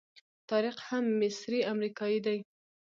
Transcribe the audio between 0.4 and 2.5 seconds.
طارق هم مصری امریکایي دی.